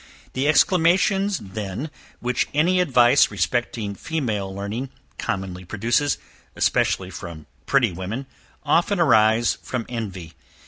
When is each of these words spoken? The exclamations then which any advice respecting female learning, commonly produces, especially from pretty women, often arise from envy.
The 0.33 0.47
exclamations 0.47 1.37
then 1.37 1.91
which 2.21 2.47
any 2.55 2.79
advice 2.81 3.29
respecting 3.29 3.93
female 3.93 4.51
learning, 4.51 4.89
commonly 5.19 5.63
produces, 5.63 6.17
especially 6.55 7.11
from 7.11 7.45
pretty 7.67 7.91
women, 7.91 8.25
often 8.65 8.99
arise 8.99 9.59
from 9.61 9.85
envy. 9.87 10.33